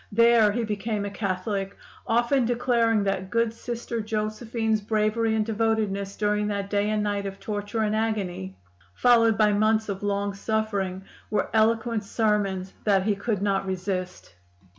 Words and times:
There 0.11 0.51
he 0.51 0.63
became 0.63 1.05
a 1.05 1.11
Catholic, 1.11 1.77
often 2.07 2.43
declaring 2.43 3.03
that 3.03 3.29
good 3.29 3.53
Sister 3.53 4.01
Josephine's 4.01 4.81
bravery 4.81 5.35
and 5.35 5.45
devotedness 5.45 6.15
during 6.15 6.47
that 6.47 6.71
day 6.71 6.89
and 6.89 7.03
night 7.03 7.27
of 7.27 7.39
torture 7.39 7.81
and 7.81 7.95
agony, 7.95 8.57
followed 8.95 9.37
by 9.37 9.53
months 9.53 9.89
of 9.89 10.01
long 10.01 10.33
suffering, 10.33 11.03
were 11.29 11.51
eloquent 11.53 12.03
sermons 12.03 12.73
that 12.83 13.03
he 13.03 13.13
could 13.15 13.43
not 13.43 13.67
resist. 13.67 14.33